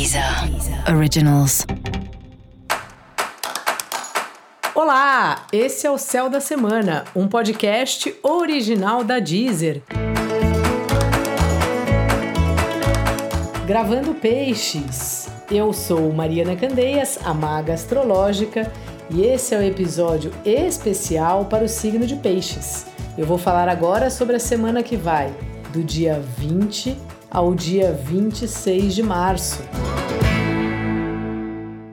[0.00, 0.24] Deezer
[0.96, 1.66] Originals.
[4.74, 9.82] Olá, esse é o Céu da Semana, um podcast original da Deezer.
[13.66, 15.28] Gravando Peixes.
[15.50, 18.72] Eu sou Mariana Candeias, a maga astrológica,
[19.10, 22.86] e esse é o episódio especial para o signo de Peixes.
[23.18, 25.30] Eu vou falar agora sobre a semana que vai,
[25.74, 29.62] do dia 20 ao dia 26 de março.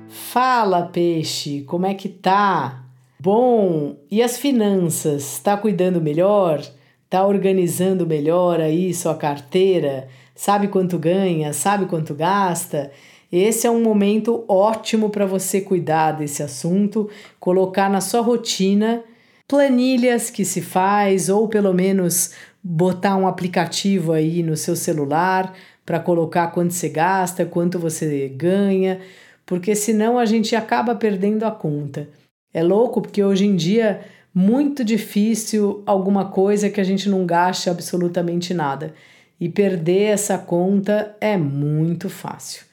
[0.09, 2.83] Fala, peixe, como é que tá?
[3.19, 5.39] Bom, e as finanças?
[5.39, 6.61] Tá cuidando melhor?
[7.09, 10.07] Tá organizando melhor aí sua carteira?
[10.35, 11.53] Sabe quanto ganha?
[11.53, 12.91] Sabe quanto gasta?
[13.31, 17.09] Esse é um momento ótimo para você cuidar desse assunto,
[17.39, 19.03] colocar na sua rotina
[19.47, 25.53] planilhas que se faz ou pelo menos botar um aplicativo aí no seu celular
[25.85, 28.99] para colocar quanto você gasta, quanto você ganha,
[29.45, 32.09] porque senão a gente acaba perdendo a conta.
[32.53, 34.01] É louco porque hoje em dia
[34.33, 38.93] muito difícil alguma coisa que a gente não gaste absolutamente nada.
[39.39, 42.63] E perder essa conta é muito fácil.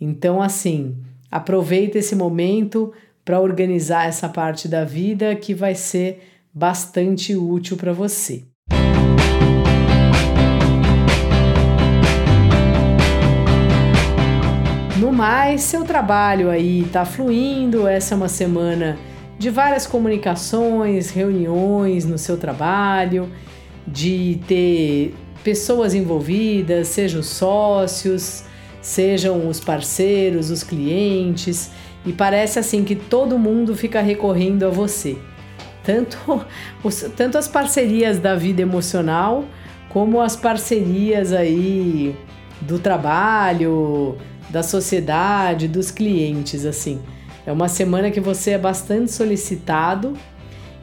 [0.00, 0.96] Então, assim,
[1.30, 2.92] aproveita esse momento
[3.30, 6.20] para organizar essa parte da vida que vai ser
[6.52, 8.42] bastante útil para você.
[14.98, 18.98] No mais, seu trabalho aí está fluindo, essa é uma semana
[19.38, 23.30] de várias comunicações, reuniões no seu trabalho,
[23.86, 25.14] de ter
[25.44, 28.42] pessoas envolvidas, sejam os sócios,
[28.82, 31.70] sejam os parceiros, os clientes,
[32.04, 35.16] e parece assim que todo mundo fica recorrendo a você.
[35.84, 36.18] Tanto,
[36.82, 39.44] os, tanto as parcerias da vida emocional,
[39.88, 42.14] como as parcerias aí
[42.60, 44.16] do trabalho,
[44.48, 47.00] da sociedade, dos clientes, assim.
[47.46, 50.14] É uma semana que você é bastante solicitado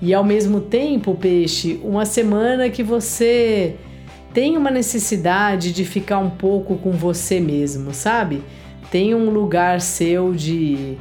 [0.02, 3.76] e ao mesmo tempo, peixe, uma semana que você
[4.34, 8.44] tem uma necessidade de ficar um pouco com você mesmo, sabe?
[8.92, 10.98] Tem um lugar seu de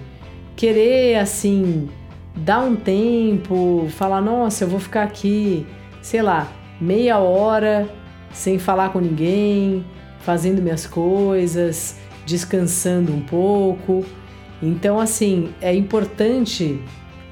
[0.56, 1.89] querer assim
[2.34, 5.67] dar um tempo, falar, nossa, eu vou ficar aqui,
[6.03, 6.50] sei lá,
[6.81, 7.89] meia hora
[8.33, 9.84] sem falar com ninguém,
[10.21, 11.97] fazendo minhas coisas,
[12.27, 14.05] descansando um pouco.
[14.62, 16.81] Então, assim, é importante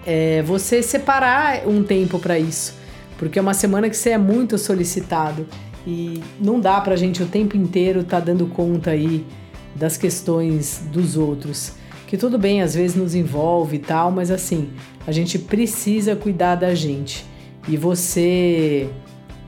[0.06, 2.78] é, você separar um tempo para isso,
[3.18, 5.46] porque é uma semana que você é muito solicitado
[5.86, 9.26] e não dá para a gente o tempo inteiro estar tá dando conta aí
[9.74, 11.74] das questões dos outros.
[12.14, 14.70] Que tudo bem, às vezes nos envolve e tal, mas assim,
[15.04, 17.26] a gente precisa cuidar da gente.
[17.66, 18.88] E você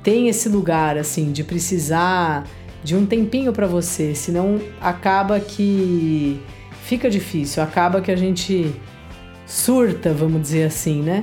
[0.02, 2.44] tem esse lugar assim de precisar
[2.82, 6.40] de um tempinho para você, senão acaba que
[6.82, 8.74] fica difícil, acaba que a gente
[9.46, 11.22] surta, vamos dizer assim, né?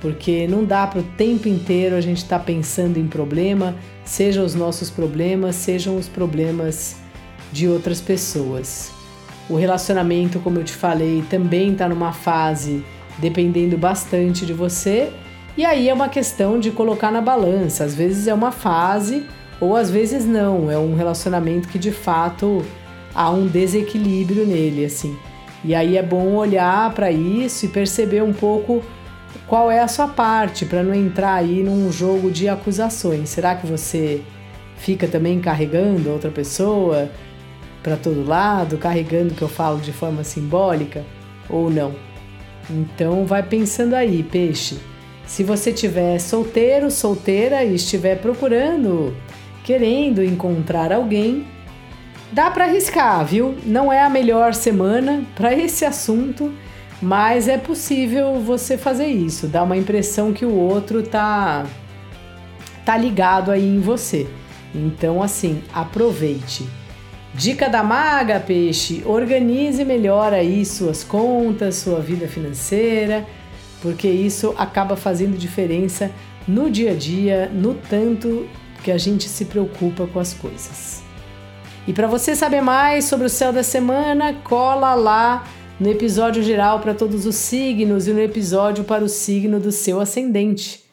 [0.00, 3.74] Porque não dá para o tempo inteiro a gente estar tá pensando em problema,
[4.04, 6.94] sejam os nossos problemas, sejam os problemas
[7.52, 8.94] de outras pessoas.
[9.48, 12.84] O relacionamento, como eu te falei, também está numa fase
[13.18, 15.12] dependendo bastante de você,
[15.56, 17.84] e aí é uma questão de colocar na balança.
[17.84, 19.24] Às vezes é uma fase
[19.60, 22.64] ou às vezes não, é um relacionamento que de fato
[23.14, 25.16] há um desequilíbrio nele, assim.
[25.64, 28.82] E aí é bom olhar para isso e perceber um pouco
[29.46, 33.28] qual é a sua parte para não entrar aí num jogo de acusações.
[33.28, 34.20] Será que você
[34.76, 37.08] fica também carregando outra pessoa
[37.84, 41.04] para todo lado, carregando o que eu falo de forma simbólica
[41.48, 41.94] ou não?
[42.70, 44.78] Então vai pensando aí, peixe.
[45.26, 49.14] Se você tiver solteiro, solteira e estiver procurando
[49.62, 51.46] querendo encontrar alguém,
[52.32, 53.54] dá para arriscar, viu?
[53.64, 56.52] Não é a melhor semana para esse assunto,
[57.00, 61.66] mas é possível você fazer isso, dar uma impressão que o outro tá
[62.84, 64.26] tá ligado aí em você.
[64.74, 66.66] Então assim, aproveite.
[67.34, 73.26] Dica da maga, peixe, organize melhor aí suas contas, sua vida financeira,
[73.82, 76.12] porque isso acaba fazendo diferença
[76.46, 78.46] no dia a dia, no tanto
[78.84, 81.02] que a gente se preocupa com as coisas.
[81.88, 85.44] E para você saber mais sobre o céu da semana, cola lá
[85.80, 90.00] no episódio geral para todos os signos e no episódio para o signo do seu
[90.00, 90.84] ascendente.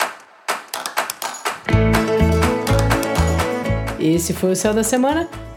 [4.00, 5.30] Esse foi o Céu da Semana,